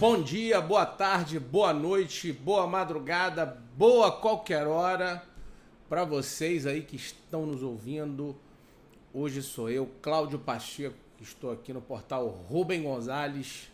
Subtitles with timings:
[0.00, 3.44] Bom dia, boa tarde, boa noite, boa madrugada,
[3.76, 5.20] boa qualquer hora
[5.88, 8.36] para vocês aí que estão nos ouvindo.
[9.12, 13.72] Hoje sou eu, Cláudio Pacheco, que estou aqui no portal Rubem Gonzalez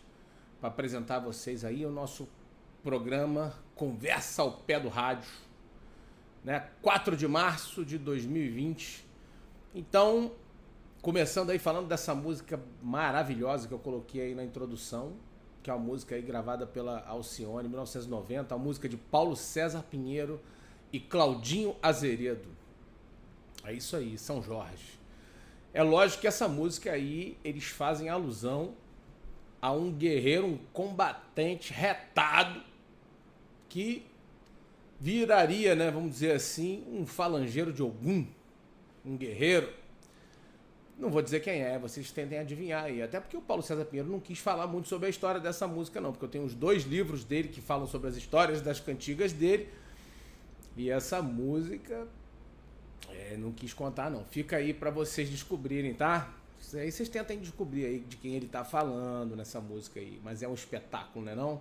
[0.60, 2.26] para apresentar a vocês aí o nosso
[2.82, 5.30] programa Conversa ao Pé do Rádio,
[6.42, 6.70] né?
[6.80, 9.04] 4 de março de 2020.
[9.74, 10.32] Então,
[11.02, 15.12] começando aí falando dessa música maravilhosa que eu coloquei aí na introdução,
[15.64, 20.38] que é uma música aí gravada pela Alcione, 1990, a música de Paulo César Pinheiro
[20.92, 22.50] e Claudinho Azeredo.
[23.64, 25.00] É isso aí, São Jorge.
[25.72, 28.74] É lógico que essa música aí eles fazem alusão
[29.60, 32.60] a um guerreiro, um combatente retado
[33.70, 34.04] que
[35.00, 38.26] viraria, né, vamos dizer assim, um falangeiro de algum,
[39.02, 39.72] um guerreiro.
[41.04, 43.02] Não vou dizer quem é, vocês tentem adivinhar aí.
[43.02, 46.00] Até porque o Paulo César Pinheiro não quis falar muito sobre a história dessa música,
[46.00, 46.12] não.
[46.12, 49.68] Porque eu tenho os dois livros dele que falam sobre as histórias das cantigas dele.
[50.74, 52.08] E essa música.
[53.10, 54.24] É, não quis contar, não.
[54.24, 56.32] Fica aí para vocês descobrirem, tá?
[56.72, 60.18] Aí vocês tentem descobrir aí de quem ele tá falando nessa música aí.
[60.24, 61.60] Mas é um espetáculo, né não?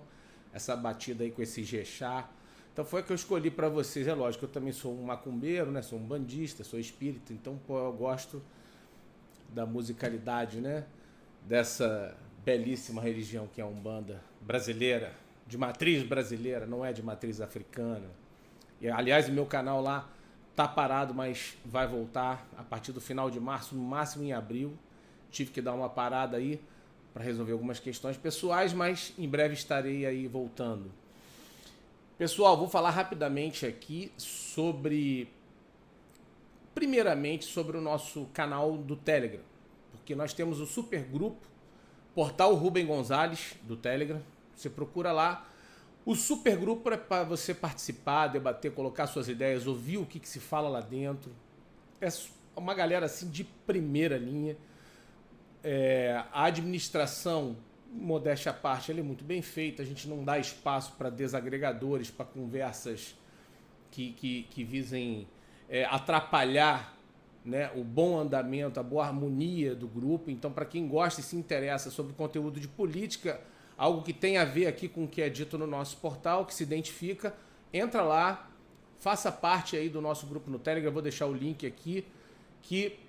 [0.53, 2.29] Essa batida aí com esse jechá.
[2.71, 4.07] Então foi a que eu escolhi para vocês.
[4.07, 5.81] É lógico, eu também sou um macumbeiro, né?
[5.81, 7.33] Sou um bandista, sou espírita.
[7.33, 8.41] Então, pô, eu gosto
[9.53, 10.85] da musicalidade, né?
[11.47, 15.13] Dessa belíssima religião que é a Umbanda brasileira,
[15.47, 18.07] de matriz brasileira, não é de matriz africana.
[18.81, 20.09] E, aliás, o meu canal lá
[20.55, 24.73] tá parado, mas vai voltar a partir do final de março, no máximo em abril.
[25.31, 26.59] Tive que dar uma parada aí
[27.13, 30.91] para resolver algumas questões pessoais, mas em breve estarei aí voltando.
[32.17, 35.27] Pessoal, vou falar rapidamente aqui sobre
[36.73, 39.41] primeiramente sobre o nosso canal do Telegram,
[39.91, 41.53] porque nós temos o super grupo
[42.13, 44.21] Portal Rubem Gonzalez do Telegram.
[44.55, 45.49] Você procura lá.
[46.05, 50.27] O super grupo é para você participar, debater, colocar suas ideias, ouvir o que, que
[50.27, 51.31] se fala lá dentro.
[51.99, 52.09] É
[52.55, 54.55] uma galera assim de primeira linha.
[55.63, 57.55] É, a administração,
[57.89, 59.81] modéstia à parte, ela é muito bem feita.
[59.81, 63.15] A gente não dá espaço para desagregadores, para conversas
[63.89, 65.25] que, que, que visem
[65.73, 66.95] é, atrapalhar
[67.43, 70.29] né, o bom andamento, a boa harmonia do grupo.
[70.29, 73.41] Então, para quem gosta e se interessa sobre conteúdo de política,
[73.75, 76.53] algo que tem a ver aqui com o que é dito no nosso portal, que
[76.53, 77.35] se identifica,
[77.73, 78.51] entra lá,
[78.99, 82.05] faça parte aí do nosso grupo no Telegram, vou deixar o link aqui
[82.61, 82.99] que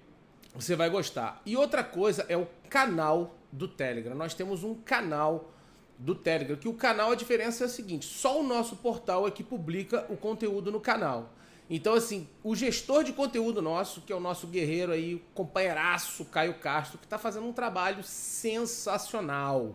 [0.55, 1.43] você vai gostar.
[1.45, 4.15] E outra coisa é o canal do Telegram.
[4.15, 5.51] Nós temos um canal
[5.99, 9.31] do Telegram, que o canal a diferença é a seguinte, só o nosso portal é
[9.31, 11.31] que publica o conteúdo no canal.
[11.69, 16.55] Então, assim, o gestor de conteúdo nosso, que é o nosso guerreiro aí, companheiraço Caio
[16.55, 19.75] Castro, que está fazendo um trabalho sensacional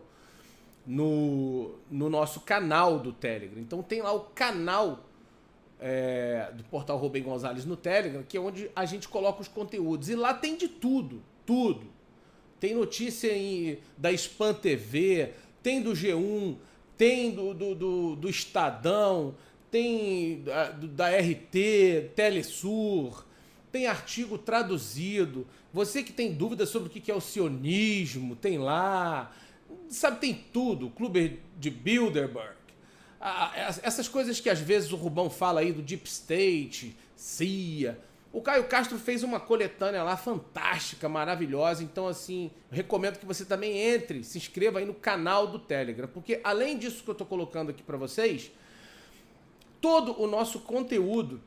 [0.86, 3.60] no, no nosso canal do Telegram.
[3.60, 5.04] Então, tem lá o canal
[5.80, 10.10] é, do portal Rubem Gonzalez no Telegram, que é onde a gente coloca os conteúdos.
[10.10, 11.88] E lá tem de tudo, tudo.
[12.60, 15.34] Tem notícia em, da Spam TV,
[15.64, 16.58] tem do G1,
[16.98, 19.34] tem do, do, do, do Estadão,
[19.72, 23.26] tem da, da RT, Telesur,
[23.72, 25.48] tem artigo traduzido.
[25.74, 29.32] Você que tem dúvidas sobre o que é o sionismo, tem lá.
[29.88, 30.90] Sabe, tem tudo.
[30.90, 32.58] Clube de Bilderberg.
[33.84, 38.00] Essas coisas que às vezes o Rubão fala aí do Deep State, CIA.
[38.32, 41.84] O Caio Castro fez uma coletânea lá fantástica, maravilhosa.
[41.84, 46.08] Então, assim, recomendo que você também entre, se inscreva aí no canal do Telegram.
[46.08, 48.52] Porque além disso que eu estou colocando aqui para vocês,
[49.82, 51.42] todo o nosso conteúdo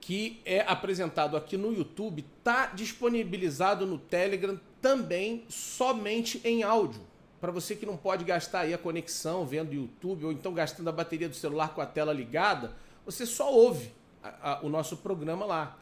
[0.00, 7.02] que é apresentado aqui no YouTube está disponibilizado no Telegram também somente em áudio.
[7.40, 10.92] Para você que não pode gastar aí a conexão vendo YouTube ou então gastando a
[10.92, 12.74] bateria do celular com a tela ligada,
[13.04, 15.78] você só ouve a, a, o nosso programa lá.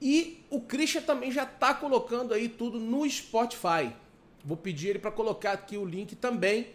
[0.00, 3.92] E o Christian também já está colocando aí tudo no Spotify.
[4.44, 6.68] Vou pedir ele para colocar aqui o link também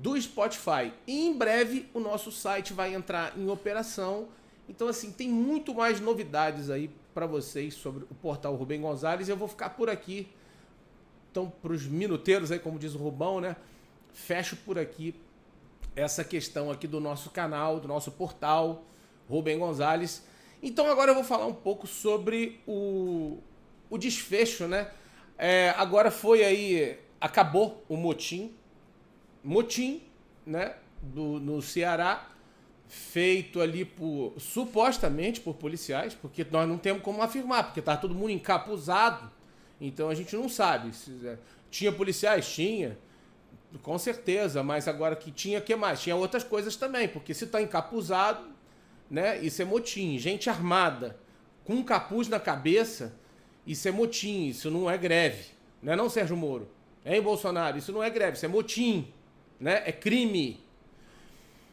[0.00, 0.92] do Spotify.
[1.06, 4.28] E em breve o nosso site vai entrar em operação.
[4.68, 9.28] Então, assim, tem muito mais novidades aí para vocês sobre o portal Rubem Gonzalez.
[9.28, 10.28] Eu vou ficar por aqui.
[11.30, 13.56] Então, para os minuteiros aí, como diz o Rubão, né?
[14.12, 15.14] Fecho por aqui
[15.96, 18.84] essa questão aqui do nosso canal, do nosso portal
[19.28, 20.24] Rubem Gonzalez.
[20.62, 23.38] Então, agora eu vou falar um pouco sobre o,
[23.90, 24.90] o desfecho, né?
[25.36, 28.54] É, agora foi aí, acabou o motim
[29.44, 30.02] motim,
[30.46, 32.28] né, do, no Ceará,
[32.88, 38.14] feito ali por supostamente por policiais, porque nós não temos como afirmar, porque tá todo
[38.14, 39.30] mundo encapuzado,
[39.80, 40.94] então a gente não sabe.
[40.94, 41.38] Se, é,
[41.70, 42.52] tinha policiais?
[42.52, 42.98] Tinha.
[43.82, 46.00] Com certeza, mas agora que tinha que mais?
[46.00, 48.46] Tinha outras coisas também, porque se está encapuzado,
[49.10, 49.38] né?
[49.38, 50.16] Isso é motim.
[50.16, 51.18] Gente armada
[51.64, 53.12] com um capuz na cabeça,
[53.66, 55.46] isso é motim, isso não é greve.
[55.82, 56.68] Não é não, Sérgio Moro?
[57.04, 57.76] Hein, Bolsonaro?
[57.76, 59.12] Isso não é greve, isso é motim,
[59.64, 59.82] né?
[59.86, 60.62] É crime.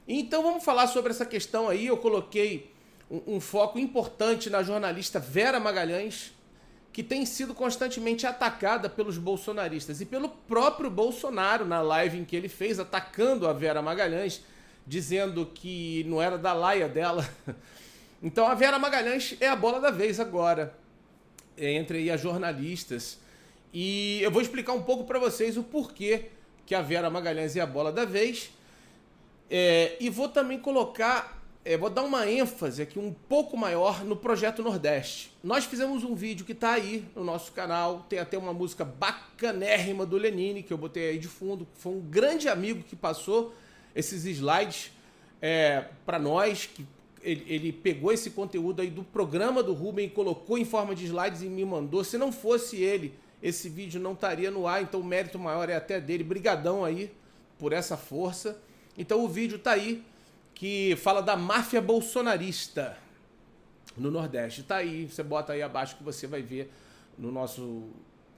[0.08, 1.88] Então vamos falar sobre essa questão aí.
[1.88, 2.72] Eu coloquei
[3.10, 6.32] um, um foco importante na jornalista Vera Magalhães,
[6.94, 12.34] que tem sido constantemente atacada pelos bolsonaristas e pelo próprio Bolsonaro na live em que
[12.34, 14.42] ele fez, atacando a Vera Magalhães,
[14.88, 17.30] dizendo que não era da laia dela.
[18.24, 20.78] Então a Vera Magalhães é a bola da vez agora,
[21.58, 23.18] entre as jornalistas.
[23.74, 26.30] E eu vou explicar um pouco para vocês o porquê
[26.72, 28.50] que a Vera Magalhães é a bola da vez.
[29.50, 34.16] É, e vou também colocar é, vou dar uma ênfase aqui um pouco maior no
[34.16, 35.34] Projeto Nordeste.
[35.44, 40.06] Nós fizemos um vídeo que está aí no nosso canal, tem até uma música bacanérrima
[40.06, 41.68] do Lenine, que eu botei aí de fundo.
[41.74, 43.54] Foi um grande amigo que passou
[43.94, 44.94] esses slides
[45.42, 46.88] é, para nós, que
[47.22, 51.42] ele, ele, pegou esse conteúdo aí do programa do Ruben, colocou em forma de slides
[51.42, 52.02] e me mandou.
[52.02, 55.76] Se não fosse ele, esse vídeo não estaria no ar, então o mérito maior é
[55.76, 56.24] até dele.
[56.24, 57.12] Brigadão aí
[57.58, 58.62] por essa força.
[58.98, 60.04] Então o vídeo está aí
[60.54, 62.98] que fala da máfia bolsonarista
[63.98, 64.64] no Nordeste.
[64.64, 66.72] Tá aí, você bota aí abaixo que você vai ver
[67.18, 67.90] no nosso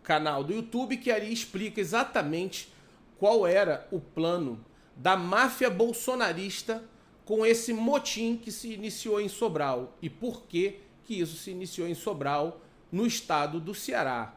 [0.03, 2.71] canal do YouTube, que ali explica exatamente
[3.17, 4.63] qual era o plano
[4.95, 6.83] da máfia bolsonarista
[7.25, 11.87] com esse motim que se iniciou em Sobral e por que que isso se iniciou
[11.87, 12.61] em Sobral,
[12.91, 14.33] no estado do Ceará.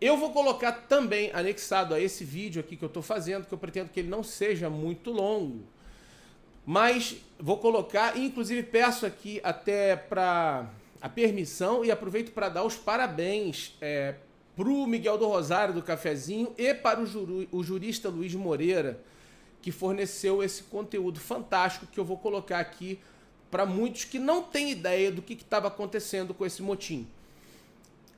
[0.00, 3.58] Eu vou colocar também anexado a esse vídeo aqui que eu estou fazendo, que eu
[3.58, 5.64] pretendo que ele não seja muito longo,
[6.64, 12.76] mas vou colocar, inclusive peço aqui até para a permissão e aproveito para dar os
[12.76, 14.14] parabéns é,
[14.54, 19.00] para o Miguel do Rosário do Cafezinho e para o, juru, o jurista Luiz Moreira,
[19.60, 23.00] que forneceu esse conteúdo fantástico que eu vou colocar aqui
[23.50, 27.08] para muitos que não têm ideia do que estava acontecendo com esse motim.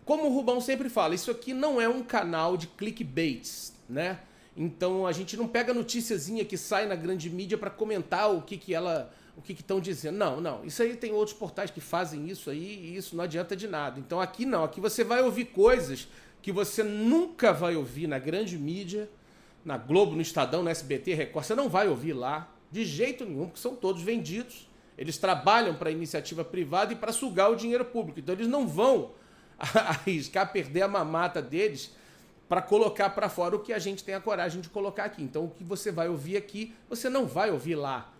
[0.05, 4.21] Como o Rubão sempre fala, isso aqui não é um canal de clickbaits, né?
[4.57, 8.57] Então a gente não pega noticiazinha que sai na grande mídia para comentar o que,
[8.57, 10.19] que ela, o que estão dizendo.
[10.19, 10.65] Não, não.
[10.65, 14.01] Isso aí tem outros portais que fazem isso aí e isso não adianta de nada.
[14.01, 14.65] Então aqui não.
[14.65, 16.09] Aqui você vai ouvir coisas
[16.43, 19.09] que você nunca vai ouvir na grande mídia,
[19.65, 21.47] na Globo, no Estadão, no SBT, Record.
[21.47, 24.69] Você não vai ouvir lá de jeito nenhum, porque são todos vendidos.
[24.97, 28.21] Eles trabalham para iniciativa privada e para sugar o dinheiro público.
[28.21, 29.13] Então eles não vão
[29.75, 31.93] arriscar perder a mamata deles
[32.49, 35.23] para colocar para fora o que a gente tem a coragem de colocar aqui.
[35.23, 38.13] Então, o que você vai ouvir aqui, você não vai ouvir lá.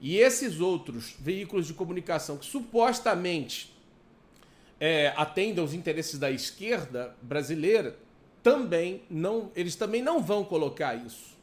[0.00, 3.74] E esses outros veículos de comunicação que supostamente
[4.78, 7.96] é, atendem aos interesses da esquerda brasileira,
[8.42, 11.36] também não, eles também não vão colocar isso.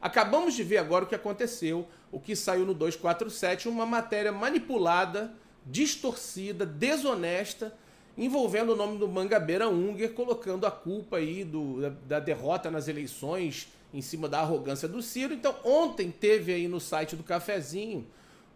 [0.00, 5.32] Acabamos de ver agora o que aconteceu, o que saiu no 247, uma matéria manipulada,
[5.64, 7.72] distorcida, desonesta,
[8.16, 12.88] envolvendo o nome do Mangabeira Unger, colocando a culpa aí do, da, da, derrota nas
[12.88, 15.32] eleições em cima da arrogância do Ciro.
[15.32, 18.06] Então, ontem teve aí no site do Cafezinho,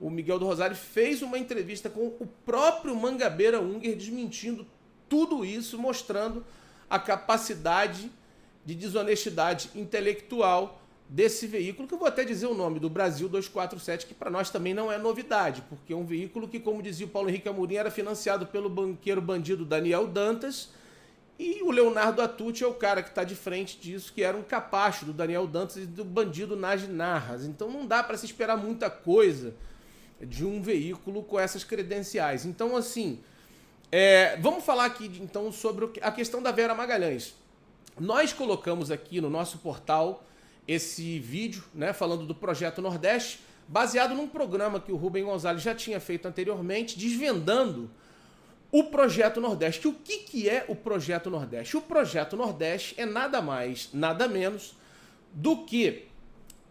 [0.00, 4.66] o Miguel do Rosário fez uma entrevista com o próprio Mangabeira Unger desmentindo
[5.08, 6.44] tudo isso, mostrando
[6.88, 8.10] a capacidade
[8.64, 14.06] de desonestidade intelectual desse veículo, que eu vou até dizer o nome, do Brasil 247,
[14.06, 17.08] que para nós também não é novidade, porque é um veículo que, como dizia o
[17.08, 20.70] Paulo Henrique Amorim, era financiado pelo banqueiro bandido Daniel Dantas,
[21.38, 24.42] e o Leonardo Atucci é o cara que está de frente disso, que era um
[24.42, 27.44] capacho do Daniel Dantas e do bandido Nagy Narras.
[27.44, 29.54] Então não dá para se esperar muita coisa
[30.18, 32.46] de um veículo com essas credenciais.
[32.46, 33.20] Então, assim,
[33.92, 37.34] é, vamos falar aqui então sobre a questão da Vera Magalhães.
[38.00, 40.24] Nós colocamos aqui no nosso portal
[40.66, 45.74] esse vídeo, né, falando do projeto Nordeste, baseado num programa que o Rubem Gonzalez já
[45.74, 47.90] tinha feito anteriormente, desvendando
[48.70, 49.88] o projeto Nordeste.
[49.88, 51.76] O que, que é o projeto Nordeste?
[51.76, 54.76] O projeto Nordeste é nada mais, nada menos
[55.32, 56.06] do que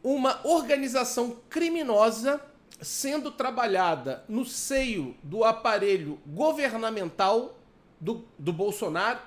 [0.03, 2.41] uma organização criminosa
[2.81, 7.57] sendo trabalhada no seio do aparelho governamental
[7.99, 9.19] do, do Bolsonaro.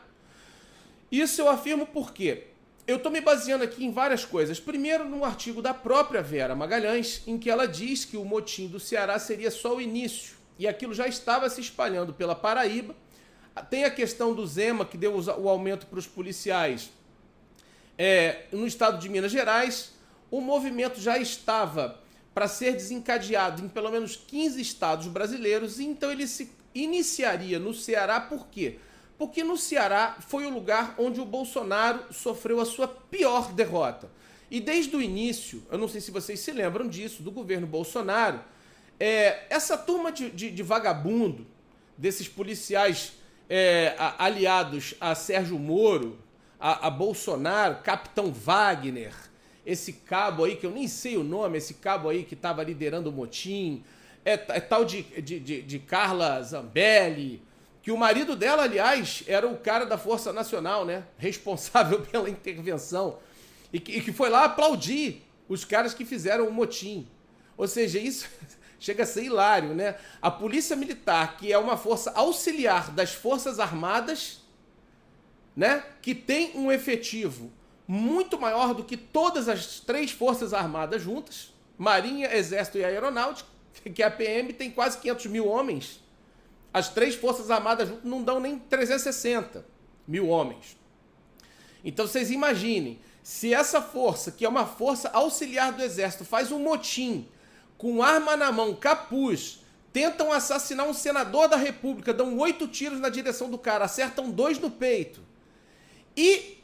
[1.11, 2.49] Isso eu afirmo porque
[2.89, 4.59] eu estou me baseando aqui em várias coisas.
[4.59, 8.81] Primeiro, num artigo da própria Vera Magalhães, em que ela diz que o motim do
[8.81, 10.37] Ceará seria só o início.
[10.59, 12.97] E aquilo já estava se espalhando pela Paraíba.
[13.69, 16.91] Tem a questão do Zema, que deu o aumento para os policiais
[17.99, 19.93] é, no estado de Minas Gerais.
[20.31, 22.01] O movimento já estava
[22.33, 28.19] para ser desencadeado em pelo menos 15 estados brasileiros, então ele se iniciaria no Ceará
[28.19, 28.79] por quê?
[29.19, 34.09] Porque no Ceará foi o lugar onde o Bolsonaro sofreu a sua pior derrota.
[34.51, 38.41] E desde o início, eu não sei se vocês se lembram disso, do governo Bolsonaro,
[38.99, 41.47] é, essa turma de, de, de vagabundo,
[41.97, 43.15] desses policiais
[43.49, 46.19] é, a, aliados a Sérgio Moro,
[46.61, 49.13] a, a, Bolsonaro, Capitão Wagner,
[49.67, 53.11] esse cabo aí, que eu nem sei o nome, esse cabo aí que estava liderando
[53.11, 53.83] o motim,
[54.25, 57.43] é, é tal de, de, de, de Carla Zambelli,
[57.89, 61.05] que o marido dela, aliás, era o cara da Força Nacional, né?
[61.17, 63.19] Responsável pela intervenção.
[63.73, 67.09] E que, e que foi lá aplaudir os caras que fizeram o motim.
[67.57, 68.29] Ou seja, isso
[68.79, 69.95] chega a ser hilário, né?
[70.21, 74.43] A Polícia Militar, que é uma força auxiliar das Forças Armadas,
[75.57, 75.83] né?
[76.03, 77.51] Que tem um efetivo
[77.87, 83.49] muito maior do que todas as três Forças Armadas juntas, Marinha, Exército e Aeronáutica,
[83.95, 86.07] que a PM tem quase 500 mil homens.
[86.73, 89.65] As três Forças Armadas juntas não dão nem 360
[90.07, 90.77] mil homens.
[91.85, 96.59] Então vocês imaginem, se essa força, que é uma força auxiliar do Exército, faz um
[96.59, 97.29] motim
[97.77, 99.61] com arma na mão, capuz,
[99.93, 104.59] tentam assassinar um senador da República, dão oito tiros na direção do cara, acertam dois
[104.59, 105.21] no peito.
[106.17, 106.59] E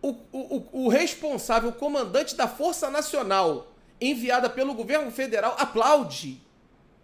[0.00, 6.40] o, o, o responsável, o comandante da Força Nacional, enviada pelo governo federal, aplaude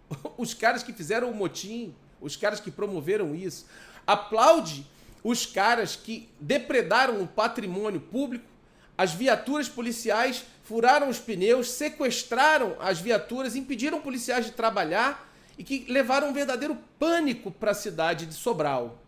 [0.37, 3.65] os caras que fizeram o motim, os caras que promoveram isso.
[4.05, 4.85] Aplaude
[5.23, 8.45] os caras que depredaram o patrimônio público,
[8.97, 15.85] as viaturas policiais furaram os pneus, sequestraram as viaturas, impediram policiais de trabalhar e que
[15.89, 19.01] levaram um verdadeiro pânico para a cidade de Sobral.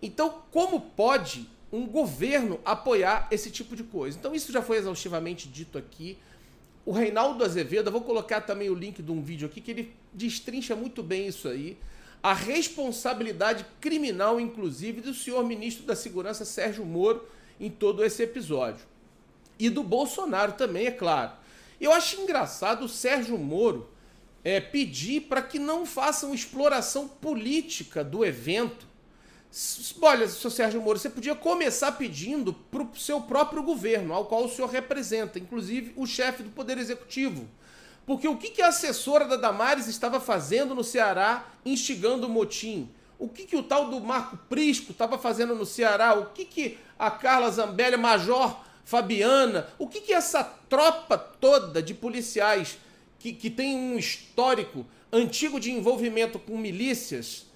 [0.00, 4.18] Então, como pode um governo apoiar esse tipo de coisa?
[4.18, 6.18] Então, isso já foi exaustivamente dito aqui.
[6.84, 9.94] O Reinaldo Azevedo, eu vou colocar também o link de um vídeo aqui que ele
[10.12, 11.78] destrincha muito bem isso aí.
[12.22, 17.26] A responsabilidade criminal, inclusive, do senhor ministro da Segurança, Sérgio Moro,
[17.58, 18.92] em todo esse episódio
[19.62, 21.32] e do Bolsonaro também, é claro.
[21.80, 23.88] Eu acho engraçado o Sérgio Moro
[24.42, 28.86] é, pedir para que não façam exploração política do evento.
[30.00, 34.44] Olha, seu Sérgio Moro, você podia começar pedindo para o seu próprio governo, ao qual
[34.44, 37.48] o senhor representa, inclusive o chefe do Poder Executivo.
[38.04, 42.88] Porque o que, que a assessora da Damares estava fazendo no Ceará, instigando o motim?
[43.18, 46.14] O que, que o tal do Marco Prisco estava fazendo no Ceará?
[46.14, 51.94] O que, que a Carla Zambelli, major Fabiana, o que, que essa tropa toda de
[51.94, 52.78] policiais
[53.18, 57.46] que, que tem um histórico antigo de envolvimento com milícias,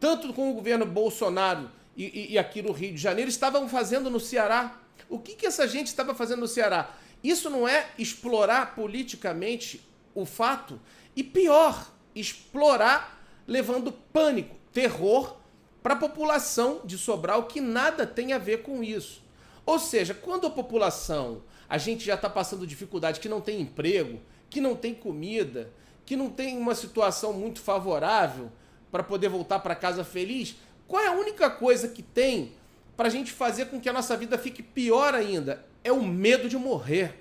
[0.00, 4.10] tanto com o governo Bolsonaro e, e, e aqui no Rio de Janeiro, estavam fazendo
[4.10, 4.80] no Ceará?
[5.08, 6.92] O que, que essa gente estava fazendo no Ceará?
[7.22, 9.80] Isso não é explorar politicamente
[10.14, 10.80] o fato?
[11.14, 15.36] E pior, explorar levando pânico, terror
[15.82, 19.22] para a população de Sobral que nada tem a ver com isso.
[19.66, 24.20] Ou seja, quando a população, a gente já está passando dificuldade, que não tem emprego,
[24.48, 25.72] que não tem comida,
[26.04, 28.50] que não tem uma situação muito favorável
[28.90, 32.52] para poder voltar para casa feliz, qual é a única coisa que tem
[32.96, 35.64] para a gente fazer com que a nossa vida fique pior ainda?
[35.82, 37.20] É o medo de morrer,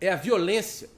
[0.00, 0.90] é a violência.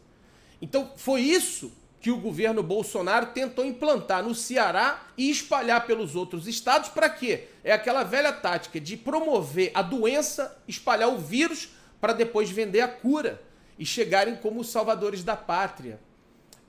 [0.65, 6.49] Então foi isso que o governo Bolsonaro tentou implantar no Ceará e espalhar pelos outros
[6.49, 7.49] estados para quê?
[7.63, 11.69] É aquela velha tática de promover a doença, espalhar o vírus
[12.01, 13.43] para depois vender a cura
[13.79, 16.01] e chegarem como os salvadores da pátria,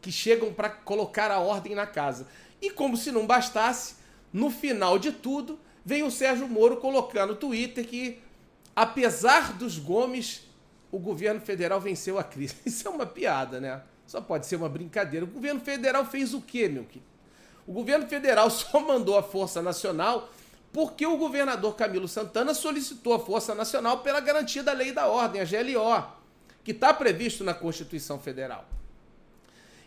[0.01, 2.27] que chegam para colocar a ordem na casa.
[2.61, 3.95] E como se não bastasse,
[4.33, 8.19] no final de tudo, vem o Sérgio Moro colocar no Twitter que,
[8.75, 10.44] apesar dos Gomes,
[10.95, 12.55] o governo federal venceu a crise.
[12.65, 13.81] Isso é uma piada, né?
[14.07, 15.25] Só pode ser uma brincadeira.
[15.25, 17.05] O governo federal fez o quê, meu querido?
[17.67, 20.29] O governo federal só mandou a Força Nacional
[20.71, 25.41] porque o governador Camilo Santana solicitou a Força Nacional pela garantia da lei da ordem,
[25.41, 26.05] a GLO,
[26.63, 28.65] que está previsto na Constituição Federal.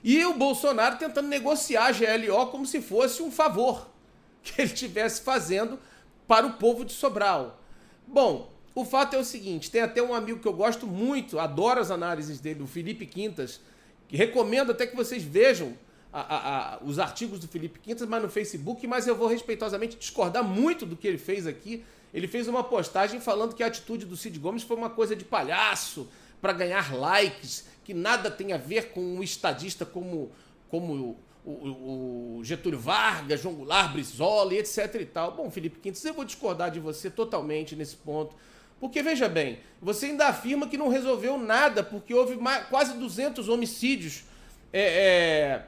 [0.04, 3.88] E o Bolsonaro tentando negociar a GLO como se fosse um favor
[4.42, 5.78] que ele estivesse fazendo
[6.26, 7.58] para o povo de Sobral.
[8.06, 11.80] Bom, o fato é o seguinte: tem até um amigo que eu gosto muito, adoro
[11.80, 13.60] as análises dele, o Felipe Quintas,
[14.06, 15.74] que recomendo até que vocês vejam
[16.12, 19.96] a, a, a, os artigos do Felipe Quintas, mas no Facebook, mas eu vou respeitosamente
[19.96, 21.84] discordar muito do que ele fez aqui.
[22.14, 25.24] Ele fez uma postagem falando que a atitude do Cid Gomes foi uma coisa de
[25.24, 26.08] palhaço
[26.40, 30.30] para ganhar likes, que nada tem a ver com um estadista como,
[30.70, 35.32] como o, o, o Getúlio Vargas, João Goulart, Brizola etc e tal.
[35.32, 38.34] Bom, Felipe Quintas, eu vou discordar de você totalmente nesse ponto.
[38.80, 43.48] Porque veja bem, você ainda afirma que não resolveu nada, porque houve mais, quase 200
[43.48, 44.24] homicídios
[44.72, 45.66] é, é,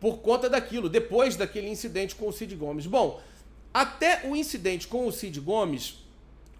[0.00, 2.86] por conta daquilo, depois daquele incidente com o Cid Gomes.
[2.86, 3.20] Bom,
[3.72, 5.98] até o incidente com o Cid Gomes,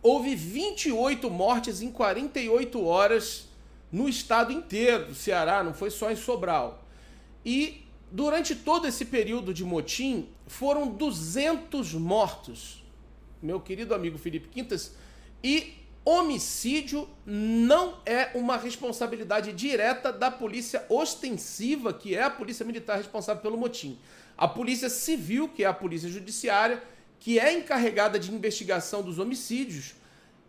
[0.03, 3.49] houve 28 mortes em 48 horas
[3.91, 6.85] no estado inteiro do Ceará, não foi só em Sobral.
[7.45, 12.85] E durante todo esse período de motim, foram 200 mortos,
[13.43, 14.95] meu querido amigo Felipe Quintas,
[15.43, 22.97] e homicídio não é uma responsabilidade direta da polícia ostensiva, que é a polícia militar
[22.97, 23.99] responsável pelo motim.
[24.37, 26.83] A polícia civil, que é a polícia judiciária,
[27.19, 29.95] que é encarregada de investigação dos homicídios,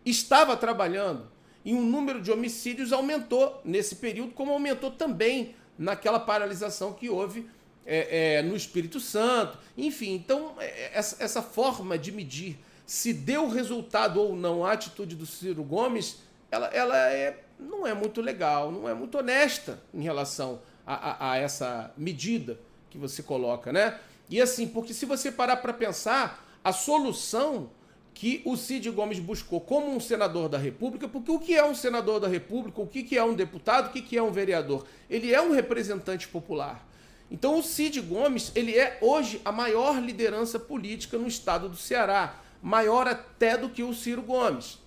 [0.05, 1.29] estava trabalhando
[1.63, 7.47] e o número de homicídios aumentou nesse período, como aumentou também naquela paralisação que houve
[7.85, 9.57] é, é, no Espírito Santo.
[9.77, 12.57] Enfim, então, é, essa, essa forma de medir
[12.91, 16.17] se deu resultado ou não a atitude do Ciro Gomes,
[16.51, 21.31] ela, ela é, não é muito legal, não é muito honesta em relação a, a,
[21.31, 23.97] a essa medida que você coloca, né?
[24.29, 27.69] E assim, porque se você parar para pensar, a solução
[28.13, 31.73] que o Cid Gomes buscou como um senador da República, porque o que é um
[31.73, 34.85] senador da República, o que é um deputado, o que é um vereador?
[35.09, 36.85] Ele é um representante popular.
[37.31, 42.41] Então o Cid Gomes, ele é hoje a maior liderança política no estado do Ceará,
[42.61, 44.79] maior até do que o Ciro Gomes.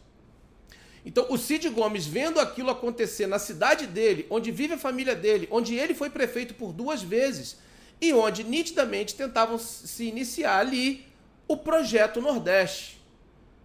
[1.04, 5.48] Então o Cid Gomes, vendo aquilo acontecer na cidade dele, onde vive a família dele,
[5.50, 7.58] onde ele foi prefeito por duas vezes,
[8.00, 11.06] e onde nitidamente tentavam se iniciar ali
[11.46, 13.04] o projeto Nordeste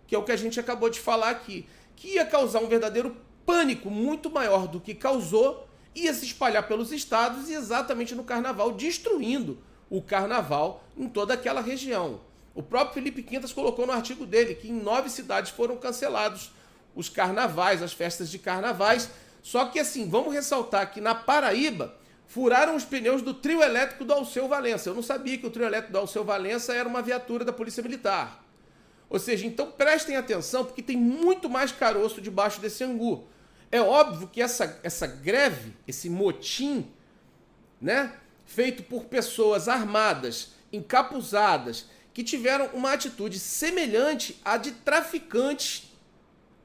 [0.09, 3.15] que é o que a gente acabou de falar aqui, que ia causar um verdadeiro
[3.45, 8.71] pânico muito maior do que causou, ia se espalhar pelos estados e exatamente no carnaval,
[8.71, 12.21] destruindo o carnaval em toda aquela região.
[12.53, 16.51] O próprio Felipe Quintas colocou no artigo dele que em nove cidades foram cancelados
[16.95, 19.09] os carnavais, as festas de carnavais.
[19.41, 21.95] Só que assim, vamos ressaltar que na Paraíba
[22.27, 24.89] furaram os pneus do trio elétrico do Alceu Valença.
[24.89, 27.81] Eu não sabia que o trio elétrico do Alceu Valença era uma viatura da Polícia
[27.81, 28.43] Militar.
[29.09, 33.27] Ou seja, então prestem atenção, porque tem muito mais caroço debaixo desse angu.
[33.71, 36.87] É óbvio que essa, essa greve, esse motim,
[37.81, 38.13] né,
[38.45, 45.91] feito por pessoas armadas, encapuzadas, que tiveram uma atitude semelhante à de traficantes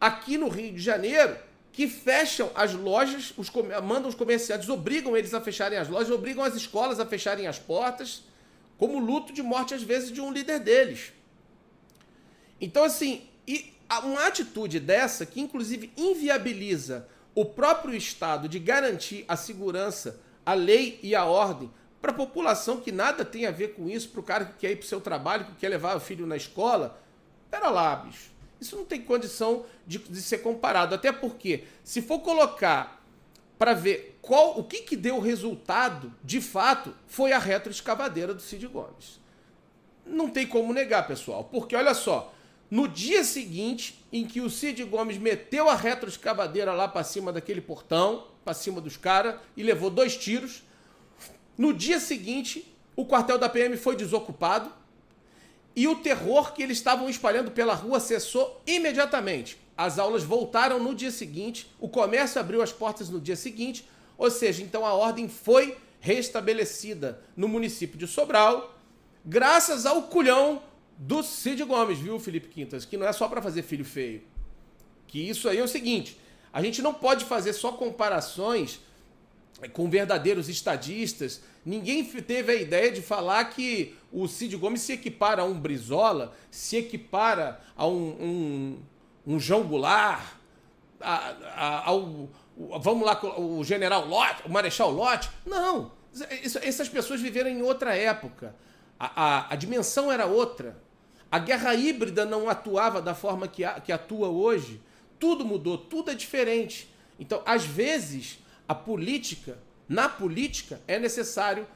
[0.00, 1.37] aqui no Rio de Janeiro,
[1.72, 3.50] que fecham as lojas, os,
[3.83, 7.59] mandam os comerciantes, obrigam eles a fecharem as lojas, obrigam as escolas a fecharem as
[7.59, 8.22] portas,
[8.78, 11.12] como luto de morte, às vezes, de um líder deles.
[12.61, 13.26] Então, assim,
[14.04, 20.98] uma atitude dessa, que inclusive inviabiliza o próprio Estado de garantir a segurança, a lei
[21.02, 21.70] e a ordem
[22.05, 24.73] para a população que nada tem a ver com isso, para o cara que quer
[24.73, 27.01] ir para o seu trabalho, que quer levar o filho na escola.
[27.51, 28.31] Pera lá, bicho.
[28.61, 30.95] Isso não tem condição de, de ser comparado.
[30.95, 33.03] Até porque, se for colocar
[33.59, 38.67] para ver qual o que, que deu resultado, de fato, foi a retroescavadeira do Cid
[38.67, 39.19] Gomes.
[40.05, 41.45] Não tem como negar, pessoal.
[41.45, 42.35] Porque, olha só,
[42.71, 47.62] no dia seguinte, em que o Cid Gomes meteu a retroescavadeira lá para cima daquele
[47.62, 50.64] portão, para cima dos caras, e levou dois tiros.
[51.57, 54.71] No dia seguinte, o quartel da PM foi desocupado
[55.77, 59.59] e o terror que eles estavam espalhando pela rua cessou imediatamente.
[59.77, 64.31] As aulas voltaram no dia seguinte, o comércio abriu as portas no dia seguinte, ou
[64.31, 68.79] seja, então a ordem foi restabelecida no município de Sobral,
[69.25, 70.62] graças ao culhão
[70.97, 72.85] do Cid Gomes, viu, Felipe Quintas?
[72.85, 74.23] Que não é só para fazer filho feio.
[75.09, 76.19] Que isso aí é o seguinte:
[76.53, 78.81] a gente não pode fazer só comparações
[79.73, 81.43] com verdadeiros estadistas.
[81.64, 86.35] Ninguém teve a ideia de falar que o Cid Gomes se equipara a um Brizola,
[86.51, 88.09] se equipara a um,
[89.27, 90.23] um, um João Goulart,
[91.01, 92.29] a, a, ao,
[92.81, 95.31] vamos lá, o general Lott, o Marechal Lott.
[95.47, 95.90] Não,
[96.43, 98.55] isso, essas pessoas viveram em outra época.
[98.99, 100.77] A, a, a dimensão era outra.
[101.31, 104.81] A guerra híbrida não atuava da forma que, a, que atua hoje.
[105.19, 106.95] Tudo mudou, tudo é diferente.
[107.19, 111.66] Então, às vezes, a política, na política, é necessário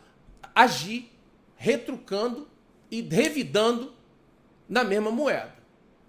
[0.55, 1.11] agir
[1.57, 2.48] retrucando
[2.90, 3.92] e revidando
[4.68, 5.55] na mesma moeda.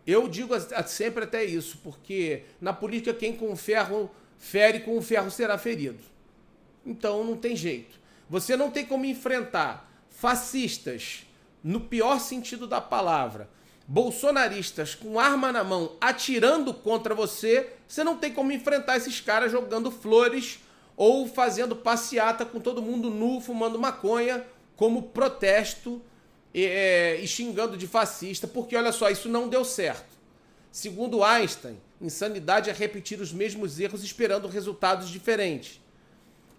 [0.06, 0.54] Eu digo
[0.88, 6.00] sempre até isso, porque na política quem com ferro fere, com o ferro será ferido.
[6.86, 8.00] Então não tem jeito.
[8.30, 11.26] Você não tem como enfrentar fascistas
[11.64, 13.50] no pior sentido da palavra,
[13.88, 19.52] bolsonaristas com arma na mão atirando contra você, você não tem como enfrentar esses caras
[19.52, 20.60] jogando flores
[21.00, 26.02] ou fazendo passeata com todo mundo nu, fumando maconha, como protesto
[26.54, 30.18] é, e xingando de fascista, porque olha só, isso não deu certo.
[30.70, 35.80] Segundo Einstein, insanidade é repetir os mesmos erros esperando resultados diferentes.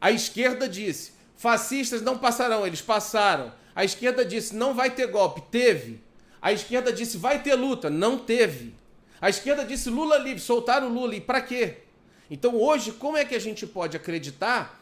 [0.01, 3.53] A esquerda disse: fascistas não passarão, eles passaram.
[3.75, 5.43] A esquerda disse: não vai ter golpe.
[5.51, 6.01] Teve.
[6.41, 7.91] A esquerda disse: vai ter luta.
[7.91, 8.75] Não teve.
[9.21, 10.41] A esquerda disse: Lula livre.
[10.41, 11.15] Soltaram o Lula.
[11.15, 11.83] E para quê?
[12.31, 14.81] Então hoje, como é que a gente pode acreditar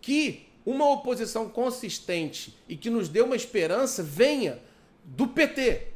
[0.00, 4.58] que uma oposição consistente e que nos dê uma esperança venha
[5.04, 5.88] do PT,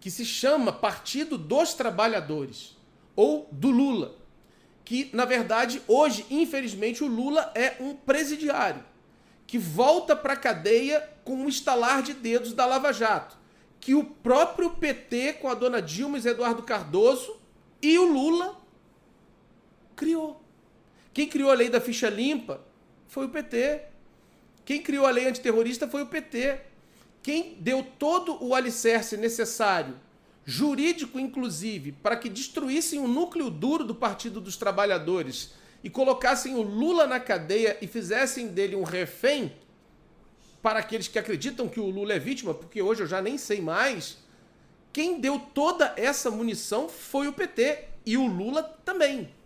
[0.00, 2.76] que se chama Partido dos Trabalhadores,
[3.14, 4.16] ou do Lula,
[4.84, 8.82] que na verdade hoje, infelizmente, o Lula é um presidiário
[9.46, 13.36] que volta para a cadeia com um estalar de dedos da Lava Jato,
[13.80, 17.36] que o próprio PT com a dona Dilma e Eduardo Cardoso
[17.82, 18.59] e o Lula
[20.00, 20.42] criou.
[21.12, 22.64] Quem criou a lei da ficha limpa
[23.06, 23.82] foi o PT.
[24.64, 26.58] Quem criou a lei antiterrorista foi o PT.
[27.22, 29.94] Quem deu todo o alicerce necessário,
[30.42, 35.52] jurídico inclusive, para que destruíssem o núcleo duro do Partido dos Trabalhadores
[35.84, 39.52] e colocassem o Lula na cadeia e fizessem dele um refém,
[40.62, 43.60] para aqueles que acreditam que o Lula é vítima, porque hoje eu já nem sei
[43.60, 44.18] mais,
[44.92, 49.39] quem deu toda essa munição foi o PT e o Lula também.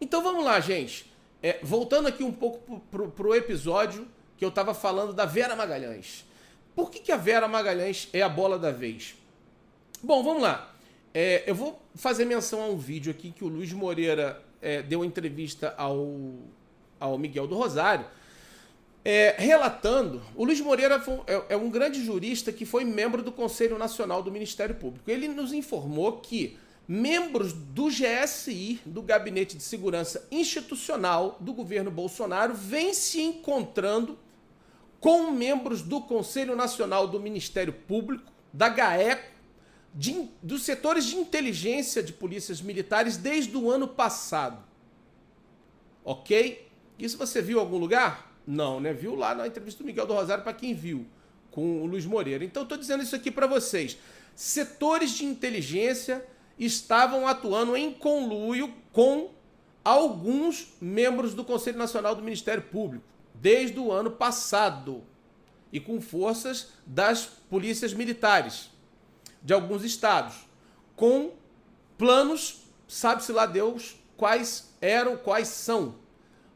[0.00, 1.10] Então vamos lá, gente.
[1.42, 4.06] É, voltando aqui um pouco para o episódio
[4.36, 6.24] que eu estava falando da Vera Magalhães.
[6.74, 9.14] Por que, que a Vera Magalhães é a bola da vez?
[10.02, 10.74] Bom, vamos lá.
[11.14, 15.02] É, eu vou fazer menção a um vídeo aqui que o Luiz Moreira é, deu
[15.02, 16.34] entrevista ao,
[17.00, 18.04] ao Miguel do Rosário,
[19.02, 20.22] é, relatando.
[20.34, 24.22] O Luiz Moreira foi, é, é um grande jurista que foi membro do Conselho Nacional
[24.22, 25.10] do Ministério Público.
[25.10, 32.54] Ele nos informou que membros do GSI, do Gabinete de Segurança Institucional do governo Bolsonaro,
[32.54, 34.18] vêm se encontrando
[35.00, 39.36] com membros do Conselho Nacional do Ministério Público, da GAECO,
[39.94, 44.62] de, dos setores de inteligência de polícias militares desde o ano passado.
[46.04, 46.68] Ok?
[46.98, 48.32] Isso você viu em algum lugar?
[48.46, 48.92] Não, né?
[48.92, 51.06] Viu lá na entrevista do Miguel do Rosário para quem viu,
[51.50, 52.44] com o Luiz Moreira.
[52.44, 53.98] Então, estou dizendo isso aqui para vocês.
[54.34, 56.24] Setores de inteligência
[56.58, 59.30] estavam atuando em conluio com
[59.84, 65.04] alguns membros do Conselho Nacional do Ministério Público, desde o ano passado,
[65.72, 68.70] e com forças das polícias militares
[69.42, 70.34] de alguns estados,
[70.96, 71.32] com
[71.98, 75.96] planos, sabe-se lá Deus quais eram, quais são.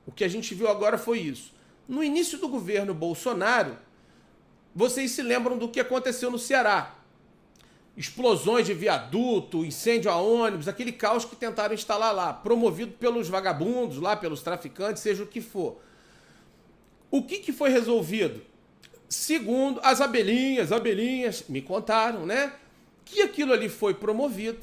[0.07, 1.53] O que a gente viu agora foi isso.
[1.87, 3.77] No início do governo Bolsonaro,
[4.75, 7.00] vocês se lembram do que aconteceu no Ceará
[8.01, 13.99] explosões de viaduto, incêndio a ônibus, aquele caos que tentaram instalar lá, promovido pelos vagabundos
[13.99, 15.79] lá, pelos traficantes, seja o que for.
[17.11, 18.41] O que, que foi resolvido?
[19.07, 22.55] Segundo as abelhinhas, abelhinhas me contaram, né?
[23.05, 24.61] Que aquilo ali foi promovido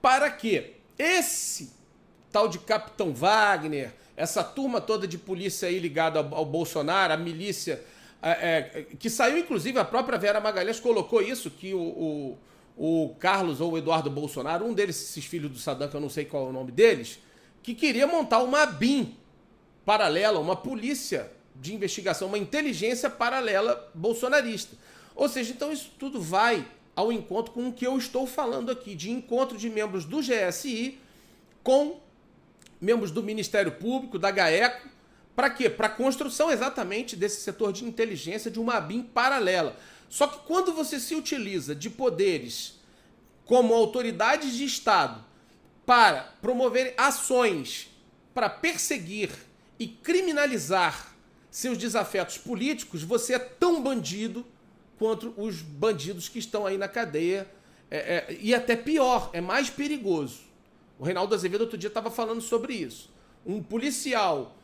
[0.00, 1.70] para que esse
[2.32, 7.16] tal de Capitão Wagner, essa turma toda de polícia aí ligada ao, ao Bolsonaro, a
[7.18, 7.84] milícia
[8.22, 12.38] é, é, que saiu, inclusive, a própria Vera Magalhães colocou isso, que o, o,
[12.76, 16.10] o, Carlos ou o Eduardo Bolsonaro, um deles, esses filhos do Saddam, que eu não
[16.10, 17.20] sei qual é o nome deles,
[17.62, 19.14] que queria montar uma BIM
[19.84, 24.76] paralela, uma polícia de investigação, uma inteligência paralela bolsonarista.
[25.14, 28.94] Ou seja, então isso tudo vai ao encontro com o que eu estou falando aqui,
[28.94, 30.98] de encontro de membros do GSI
[31.62, 32.00] com
[32.80, 34.88] membros do Ministério Público, da GAECO,
[35.38, 35.70] para quê?
[35.70, 39.76] Para a construção exatamente desse setor de inteligência de uma ABIN paralela.
[40.08, 42.80] Só que quando você se utiliza de poderes
[43.44, 45.24] como autoridades de Estado
[45.86, 47.88] para promover ações
[48.34, 49.30] para perseguir
[49.78, 51.14] e criminalizar
[51.52, 54.44] seus desafetos políticos, você é tão bandido
[54.98, 57.48] quanto os bandidos que estão aí na cadeia.
[57.88, 60.40] É, é, e até pior, é mais perigoso.
[60.98, 63.08] O Reinaldo Azevedo outro dia estava falando sobre isso.
[63.46, 64.57] Um policial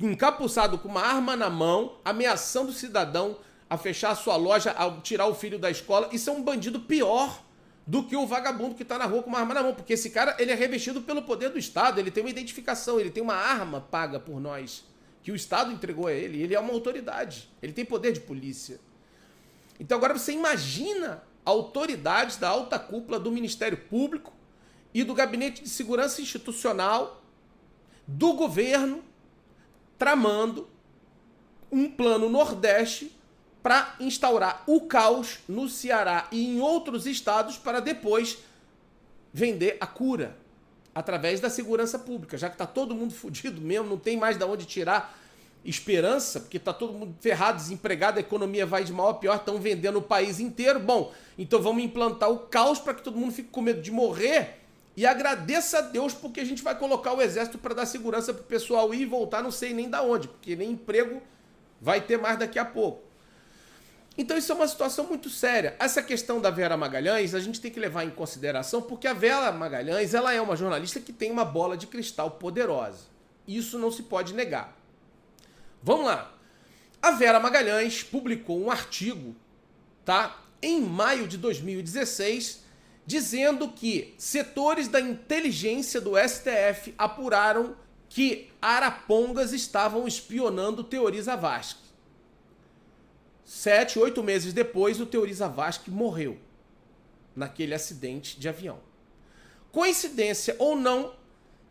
[0.00, 4.90] encapuçado com uma arma na mão, ameaçando o cidadão a fechar a sua loja, a
[5.00, 6.08] tirar o filho da escola.
[6.12, 7.42] Isso é um bandido pior
[7.86, 10.10] do que o vagabundo que está na rua com uma arma na mão, porque esse
[10.10, 13.36] cara ele é revestido pelo poder do Estado, ele tem uma identificação, ele tem uma
[13.36, 14.84] arma paga por nós,
[15.22, 18.80] que o Estado entregou a ele, ele é uma autoridade, ele tem poder de polícia.
[19.78, 24.32] Então agora você imagina autoridades da alta cúpula do Ministério Público
[24.92, 27.22] e do Gabinete de Segurança Institucional,
[28.06, 29.04] do governo,
[29.98, 30.68] tramando
[31.70, 33.16] um plano Nordeste
[33.62, 38.38] para instaurar o caos no Ceará e em outros estados para depois
[39.32, 40.36] vender a cura
[40.94, 44.44] através da segurança pública, já que está todo mundo fudido mesmo, não tem mais de
[44.44, 45.18] onde tirar
[45.64, 49.58] esperança, porque está todo mundo ferrado, desempregado, a economia vai de mal a pior, estão
[49.58, 50.78] vendendo o país inteiro.
[50.78, 54.65] Bom, então vamos implantar o caos para que todo mundo fique com medo de morrer
[54.96, 58.42] e agradeça a Deus porque a gente vai colocar o exército para dar segurança para
[58.42, 61.22] o pessoal ir e voltar, não sei nem da onde, porque nem emprego
[61.80, 63.04] vai ter mais daqui a pouco.
[64.18, 65.76] Então isso é uma situação muito séria.
[65.78, 69.52] Essa questão da Vera Magalhães, a gente tem que levar em consideração porque a Vera
[69.52, 73.04] Magalhães, ela é uma jornalista que tem uma bola de cristal poderosa.
[73.46, 74.74] Isso não se pode negar.
[75.82, 76.32] Vamos lá.
[77.02, 79.36] A Vera Magalhães publicou um artigo,
[80.02, 80.42] tá?
[80.62, 82.64] Em maio de 2016,
[83.06, 87.76] dizendo que setores da inteligência do STF apuraram
[88.08, 91.86] que arapongas estavam espionando Teori Zavascki.
[93.44, 96.36] Sete, oito meses depois, o Teori Zavascki morreu
[97.34, 98.80] naquele acidente de avião.
[99.70, 101.14] Coincidência ou não,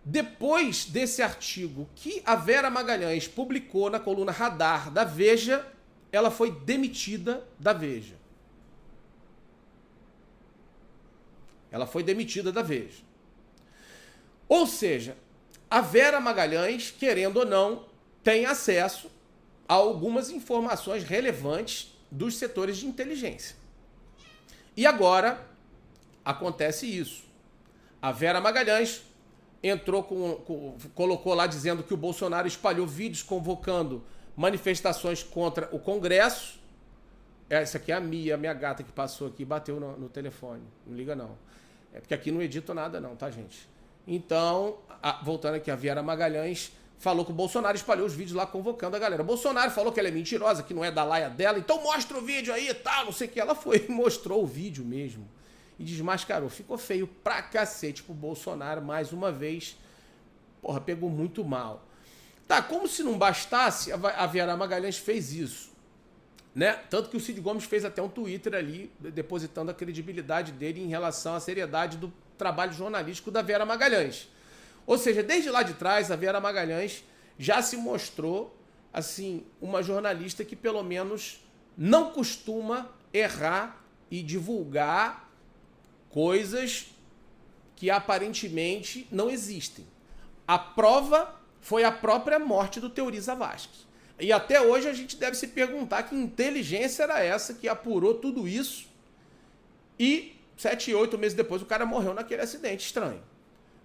[0.06, 5.66] depois desse artigo que a Vera Magalhães publicou na coluna Radar da Veja,
[6.12, 8.16] ela foi demitida da Veja.
[11.72, 13.04] Ela foi demitida da Veja.
[14.48, 15.18] Ou seja,
[15.70, 17.86] a Vera Magalhães, querendo ou não,
[18.24, 19.10] tem acesso
[19.68, 23.56] a algumas informações relevantes dos setores de inteligência.
[24.78, 25.46] E agora
[26.24, 27.24] acontece isso.
[28.02, 29.04] A Vera Magalhães
[29.64, 34.04] entrou com, com, colocou lá dizendo que o Bolsonaro espalhou vídeos convocando
[34.36, 36.60] manifestações contra o Congresso.
[37.50, 40.64] Essa aqui é a Mia, minha gata que passou aqui e bateu no, no telefone.
[40.86, 41.38] Não liga não.
[41.94, 43.70] É porque aqui não edito nada não, tá, gente?
[44.08, 48.46] Então, a, voltando aqui, a Viera Magalhães falou que o Bolsonaro espalhou os vídeos lá
[48.46, 49.22] convocando a galera.
[49.22, 52.18] O Bolsonaro falou que ela é mentirosa, que não é da laia dela, então mostra
[52.18, 53.40] o vídeo aí e tal, não sei o que.
[53.40, 55.28] Ela foi e mostrou o vídeo mesmo.
[55.78, 56.50] E desmascarou.
[56.50, 59.78] Ficou feio pra cacete pro Bolsonaro, mais uma vez.
[60.62, 61.86] Porra, pegou muito mal.
[62.48, 65.75] Tá, como se não bastasse, a Viera Magalhães fez isso.
[66.56, 66.72] Né?
[66.90, 70.88] Tanto que o Cid Gomes fez até um Twitter ali, depositando a credibilidade dele em
[70.88, 74.30] relação à seriedade do trabalho jornalístico da Vera Magalhães.
[74.88, 77.04] Ou seja, desde lá de trás, a Vera Magalhães
[77.38, 78.58] já se mostrou
[78.94, 81.46] assim uma jornalista que pelo menos
[81.78, 85.30] não costuma errar e divulgar
[86.10, 86.88] coisas
[87.76, 89.86] que aparentemente não existem.
[90.48, 93.86] A prova foi a própria morte do Teori Zavascki.
[94.20, 98.48] E até hoje a gente deve se perguntar que inteligência era essa que apurou tudo
[98.48, 98.88] isso
[100.00, 103.22] e sete, oito meses depois, o cara morreu naquele acidente estranho.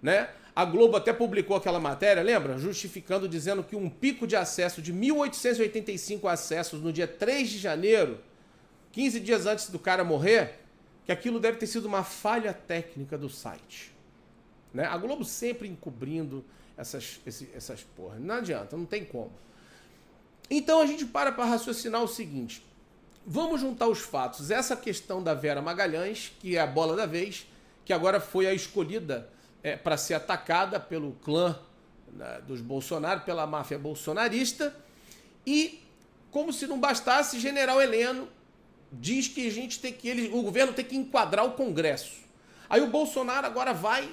[0.01, 0.29] Né?
[0.55, 2.57] A Globo até publicou aquela matéria, lembra?
[2.57, 8.19] Justificando, dizendo que um pico de acesso de 1.885 acessos no dia 3 de janeiro,
[8.91, 10.59] 15 dias antes do cara morrer,
[11.05, 13.93] que aquilo deve ter sido uma falha técnica do site.
[14.73, 14.85] Né?
[14.85, 16.43] A Globo sempre encobrindo
[16.77, 17.19] essas,
[17.53, 18.17] essas porra.
[18.19, 19.31] Não adianta, não tem como.
[20.53, 22.61] Então a gente para para raciocinar o seguinte:
[23.25, 24.51] Vamos juntar os fatos.
[24.51, 27.47] Essa questão da Vera Magalhães, que é a bola da vez,
[27.85, 29.29] que agora foi a escolhida
[29.63, 31.57] é, para ser atacada pelo clã
[32.11, 34.75] né, dos Bolsonaro, pela máfia bolsonarista.
[35.45, 35.81] E,
[36.31, 38.27] como se não bastasse, General Heleno
[38.91, 40.09] diz que a gente tem que.
[40.09, 42.21] Ele, o governo tem que enquadrar o Congresso.
[42.67, 44.09] Aí o Bolsonaro agora vai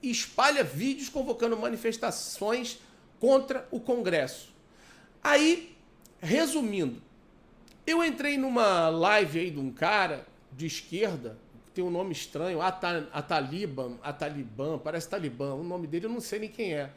[0.00, 2.78] e espalha vídeos convocando manifestações
[3.18, 4.52] contra o Congresso.
[5.22, 5.71] Aí,
[6.22, 7.02] resumindo,
[7.84, 12.60] eu entrei numa live aí de um cara de esquerda, que tem um nome estranho,
[12.62, 16.90] Ataliban, Ataliban, parece Talibã, o nome dele eu não sei nem quem é.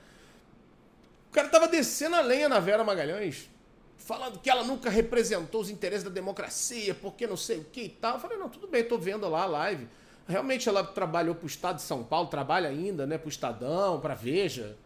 [1.29, 3.49] O cara tava descendo a lenha na Vera Magalhães,
[3.97, 7.89] falando que ela nunca representou os interesses da democracia, porque não sei o que e
[7.89, 8.13] tal.
[8.13, 9.87] Eu falei, não, tudo bem, tô vendo lá a live.
[10.27, 14.77] Realmente ela trabalhou pro Estado de São Paulo, trabalha ainda, né, pro Estadão, pra Veja.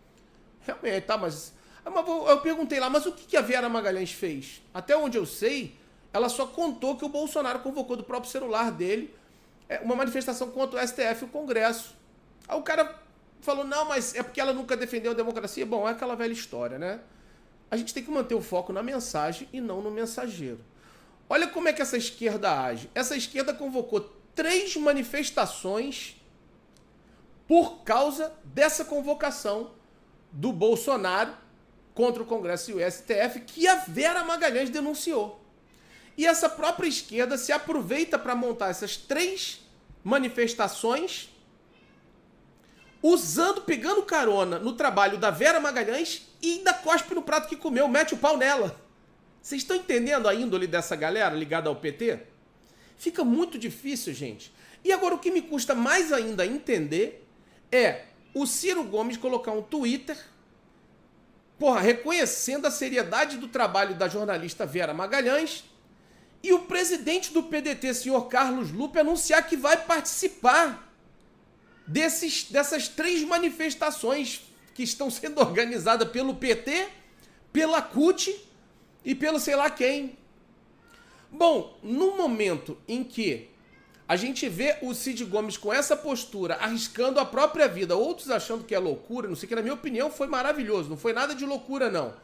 [0.61, 1.53] Realmente, tá, mas...
[2.27, 4.61] Eu perguntei lá, mas o que a Vera Magalhães fez?
[4.73, 5.75] Até onde eu sei,
[6.13, 9.13] ela só contou que o Bolsonaro convocou do próprio celular dele
[9.67, 11.95] é, uma manifestação contra o STF e o Congresso.
[12.47, 12.99] Aí o cara
[13.41, 15.65] falou: não, mas é porque ela nunca defendeu a democracia.
[15.65, 16.99] Bom, é aquela velha história, né?
[17.69, 20.59] A gente tem que manter o foco na mensagem e não no mensageiro.
[21.29, 22.89] Olha como é que essa esquerda age.
[22.95, 24.01] Essa esquerda convocou
[24.33, 26.15] três manifestações
[27.47, 29.71] por causa dessa convocação
[30.31, 31.33] do Bolsonaro
[31.99, 35.43] contra o Congresso e o STF, que a Vera Magalhães denunciou.
[36.17, 39.59] E essa própria esquerda se aproveita para montar essas três
[40.01, 41.27] manifestações,
[43.03, 47.85] usando, pegando carona no trabalho da Vera Magalhães e ainda cospe no prato que comeu,
[47.89, 48.79] mete o pau nela.
[49.41, 52.17] Vocês estão entendendo a índole dessa galera ligada ao PT?
[52.97, 54.53] Fica muito difícil, gente.
[54.85, 57.27] E agora o que me custa mais ainda entender
[57.69, 60.17] é o Ciro Gomes colocar um Twitter,
[61.59, 65.65] porra, reconhecendo a seriedade do trabalho da jornalista Vera Magalhães
[66.41, 70.89] e o presidente do PDT, senhor Carlos Lupe, anunciar que vai participar
[71.85, 74.41] desses, dessas três manifestações
[74.73, 76.87] que estão sendo organizadas pelo PT,
[77.51, 78.33] pela CUT
[79.03, 80.17] e pelo sei lá quem.
[81.29, 83.48] Bom, no momento em que
[84.09, 88.63] a gente vê o Cid Gomes com essa postura, arriscando a própria vida, outros achando
[88.63, 91.35] que é loucura, não sei o que, na minha opinião foi maravilhoso, não foi nada
[91.35, 92.15] de loucura, não.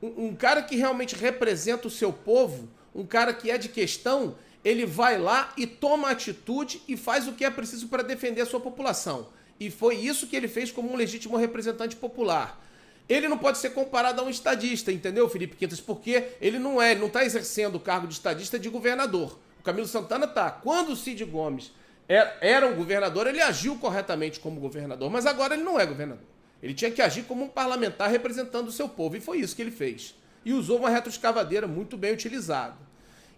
[0.00, 4.34] Um, um cara que realmente representa o seu povo, um cara que é de questão,
[4.64, 8.46] ele vai lá e toma atitude e faz o que é preciso para defender a
[8.46, 9.28] sua população.
[9.60, 12.64] E foi isso que ele fez como um legítimo representante popular.
[13.06, 15.82] Ele não pode ser comparado a um estadista, entendeu, Felipe Quintas?
[15.82, 19.38] Porque ele não é, ele não está exercendo o cargo de estadista de governador.
[19.66, 20.50] Camilo Santana tá.
[20.50, 21.72] Quando o Cid Gomes
[22.08, 26.24] era, um governador, ele agiu corretamente como governador, mas agora ele não é governador.
[26.62, 29.62] Ele tinha que agir como um parlamentar representando o seu povo, e foi isso que
[29.62, 30.14] ele fez.
[30.44, 32.76] E usou uma retroescavadeira muito bem utilizada.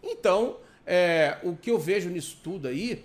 [0.02, 3.04] Então, é, o que eu vejo nisso tudo aí,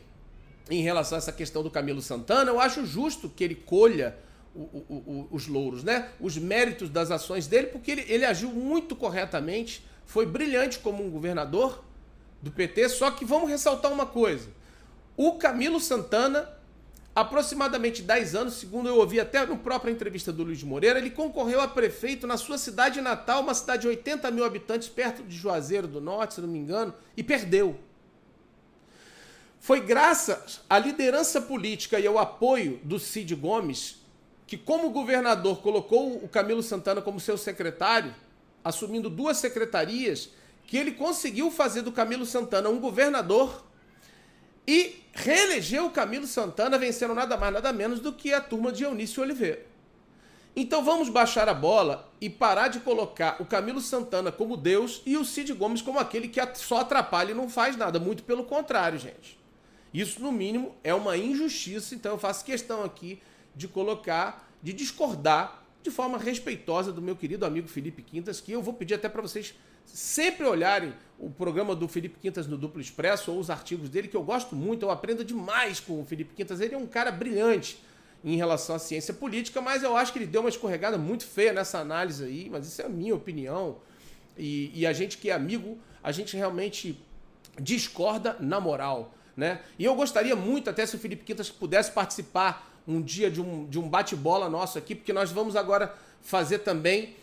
[0.70, 4.16] em relação a essa questão do Camilo Santana, eu acho justo que ele colha
[4.54, 6.10] o, o, o, os louros, né?
[6.20, 11.10] Os méritos das ações dele, porque ele, ele agiu muito corretamente, foi brilhante como um
[11.10, 11.84] governador
[12.44, 12.90] do PT.
[12.90, 14.50] Só que vamos ressaltar uma coisa:
[15.18, 16.48] o Camilo Santana,
[17.16, 21.62] aproximadamente 10 anos, segundo eu ouvi até no própria entrevista do Luiz Moreira, ele concorreu
[21.62, 25.88] a prefeito na sua cidade natal, uma cidade de 80 mil habitantes, perto de Juazeiro
[25.88, 27.80] do Norte, se não me engano, e perdeu.
[29.60, 34.04] Foi graças à liderança política e ao apoio do Cid Gomes
[34.46, 38.14] que, como governador, colocou o Camilo Santana como seu secretário,
[38.62, 40.32] assumindo duas secretarias,
[40.74, 43.64] que ele conseguiu fazer do Camilo Santana um governador
[44.68, 48.84] e reelegeu o Camilo Santana, vencendo nada mais, nada menos do que a turma de
[48.84, 49.64] Eunício Oliveira.
[50.56, 55.16] Então vamos baixar a bola e parar de colocar o Camilo Santana como Deus e
[55.16, 58.00] o Cid Gomes como aquele que só atrapalha e não faz nada.
[58.00, 59.40] Muito pelo contrário, gente.
[59.94, 61.94] Isso, no mínimo, é uma injustiça.
[61.94, 63.22] Então eu faço questão aqui
[63.56, 68.62] de colocar, de discordar de forma respeitosa do meu querido amigo Felipe Quintas, que eu
[68.64, 69.54] vou pedir até para vocês
[69.86, 74.17] sempre olharem o programa do Felipe Quintas no Duplo Expresso ou os artigos dele, que
[74.17, 76.60] eu gosto muito, eu aprendo demais com o Felipe Quintas.
[76.60, 77.82] Ele é um cara brilhante
[78.24, 81.54] em relação à ciência política, mas eu acho que ele deu uma escorregada muito feia
[81.54, 83.78] nessa análise aí, mas isso é a minha opinião.
[84.38, 87.00] E, e a gente que é amigo, a gente realmente
[87.60, 89.13] discorda na moral.
[89.36, 89.62] Né?
[89.78, 93.65] E eu gostaria muito, até se o Felipe Quintas pudesse participar um dia de um,
[93.65, 97.15] de um bate-bola nosso aqui, porque nós vamos agora fazer também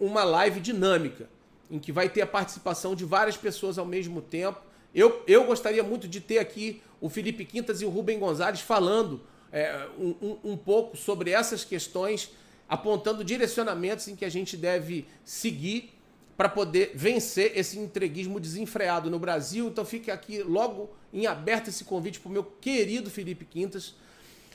[0.00, 1.28] uma live dinâmica,
[1.70, 4.60] em que vai ter a participação de várias pessoas ao mesmo tempo.
[4.94, 9.20] Eu, eu gostaria muito de ter aqui o Felipe Quintas e o Rubem Gonzalez falando
[9.52, 12.30] é, um, um, um pouco sobre essas questões,
[12.68, 15.94] apontando direcionamentos em que a gente deve seguir
[16.36, 19.68] para poder vencer esse entreguismo desenfreado no Brasil.
[19.68, 23.94] Então fica aqui logo em aberto esse convite para o meu querido Felipe Quintas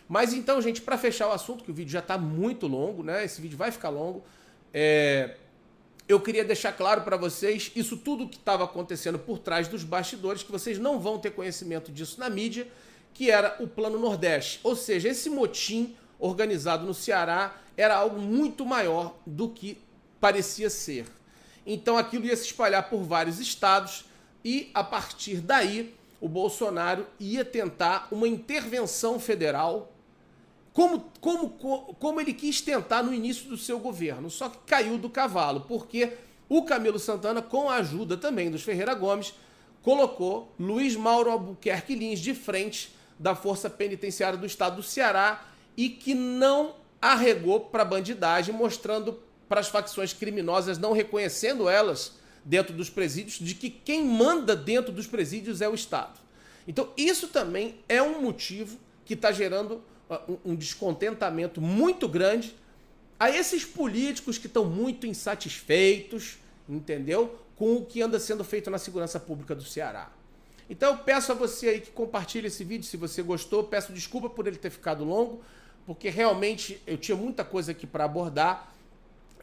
[0.07, 3.23] mas então, gente, para fechar o assunto, que o vídeo já está muito longo, né?
[3.23, 4.23] Esse vídeo vai ficar longo.
[4.73, 5.37] É...
[6.07, 10.43] Eu queria deixar claro para vocês isso tudo que estava acontecendo por trás dos bastidores,
[10.43, 12.67] que vocês não vão ter conhecimento disso na mídia,
[13.13, 14.59] que era o Plano Nordeste.
[14.63, 19.77] Ou seja, esse motim organizado no Ceará era algo muito maior do que
[20.19, 21.05] parecia ser.
[21.65, 24.05] Então aquilo ia se espalhar por vários estados
[24.43, 29.92] e a partir daí o Bolsonaro ia tentar uma intervenção federal
[30.73, 35.09] como, como, como ele quis tentar no início do seu governo, só que caiu do
[35.09, 36.13] cavalo, porque
[36.49, 39.33] o Camilo Santana, com a ajuda também dos Ferreira Gomes,
[39.83, 45.45] colocou Luiz Mauro Albuquerque Lins de frente da Força Penitenciária do Estado do Ceará
[45.77, 52.13] e que não arregou para a bandidagem, mostrando para as facções criminosas, não reconhecendo elas
[52.43, 56.19] dentro dos presídios, de que quem manda dentro dos presídios é o Estado.
[56.67, 59.83] Então, isso também é um motivo que está gerando
[60.45, 62.55] um descontentamento muito grande
[63.19, 66.37] a esses políticos que estão muito insatisfeitos,
[66.67, 67.39] entendeu?
[67.55, 70.11] Com o que anda sendo feito na segurança pública do Ceará.
[70.69, 73.63] Então eu peço a você aí que compartilhe esse vídeo se você gostou.
[73.63, 75.43] Peço desculpa por ele ter ficado longo,
[75.85, 78.73] porque realmente eu tinha muita coisa aqui para abordar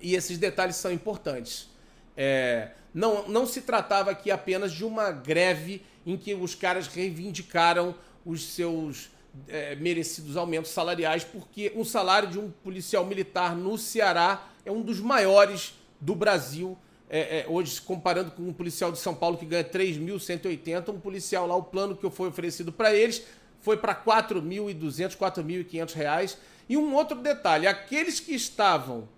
[0.01, 1.69] e esses detalhes são importantes.
[2.17, 7.95] É, não, não se tratava aqui apenas de uma greve em que os caras reivindicaram
[8.25, 9.11] os seus
[9.49, 14.83] é, merecidos aumentos salariais, porque um salário de um policial militar no Ceará é um
[14.83, 16.77] dos maiores do Brasil.
[17.09, 21.47] É, é, hoje, comparando com um policial de São Paulo que ganha 3.180, um policial
[21.47, 23.25] lá, o plano que foi oferecido para eles
[23.61, 26.39] foi para 4.200, 4.500 reais.
[26.69, 29.09] E um outro detalhe, aqueles que estavam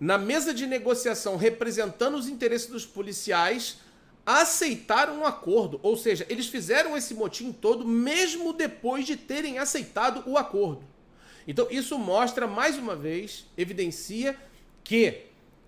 [0.00, 3.78] na mesa de negociação representando os interesses dos policiais
[4.28, 10.22] aceitaram um acordo, ou seja, eles fizeram esse motim todo mesmo depois de terem aceitado
[10.26, 10.84] o acordo.
[11.46, 14.36] Então isso mostra mais uma vez, evidencia
[14.84, 15.22] que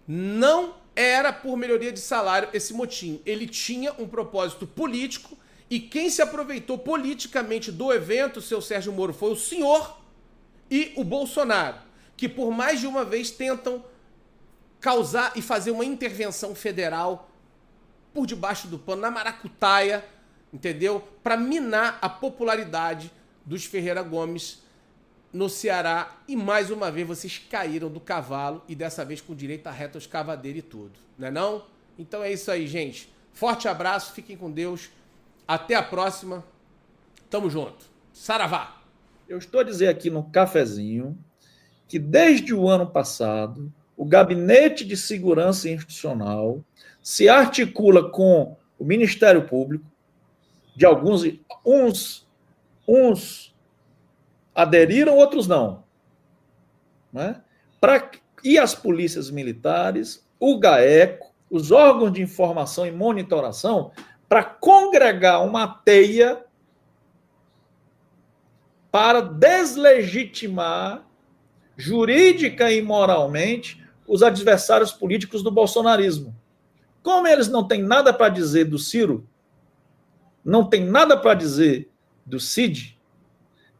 [0.06, 3.22] não era por melhoria de salário esse motim.
[3.24, 5.38] Ele tinha um propósito político
[5.70, 9.98] e quem se aproveitou politicamente do evento, seu Sérgio Moro, foi o senhor
[10.70, 11.78] e o Bolsonaro,
[12.14, 13.82] que por mais de uma vez tentam
[14.78, 17.29] causar e fazer uma intervenção federal
[18.12, 20.04] por debaixo do pano, na maracutaia,
[20.52, 21.00] entendeu?
[21.22, 23.10] Para minar a popularidade
[23.44, 24.62] dos Ferreira Gomes
[25.32, 26.16] no Ceará.
[26.26, 29.98] E mais uma vez vocês caíram do cavalo e dessa vez com direito a reta
[29.98, 31.64] escavadeira e tudo, não é não?
[31.98, 33.12] Então é isso aí, gente.
[33.32, 34.90] Forte abraço, fiquem com Deus.
[35.46, 36.44] Até a próxima.
[37.28, 37.84] Tamo junto.
[38.12, 38.80] Saravá.
[39.28, 41.16] Eu estou a dizer aqui no cafezinho
[41.86, 46.64] que desde o ano passado o Gabinete de Segurança Institucional
[47.02, 49.84] se articula com o Ministério Público,
[50.74, 51.22] de alguns,
[51.62, 52.26] uns,
[52.88, 53.54] uns
[54.54, 55.84] aderiram, outros não.
[57.12, 57.42] Né?
[57.78, 58.10] Pra,
[58.42, 63.92] e as polícias militares, o GAECO, os órgãos de informação e monitoração,
[64.26, 66.42] para congregar uma teia
[68.90, 71.04] para deslegitimar
[71.76, 73.79] jurídica e moralmente
[74.10, 76.34] os adversários políticos do bolsonarismo.
[77.00, 79.24] Como eles não têm nada para dizer do Ciro,
[80.44, 81.88] não tem nada para dizer
[82.26, 82.98] do Cid,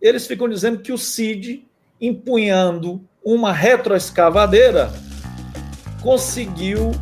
[0.00, 1.66] eles ficam dizendo que o Cid,
[2.00, 4.92] empunhando uma retroescavadeira,
[6.00, 6.92] conseguiu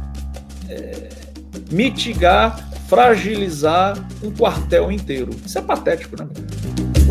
[0.67, 1.11] é,
[1.71, 5.31] mitigar, fragilizar um quartel inteiro.
[5.45, 6.27] Isso é patético, né?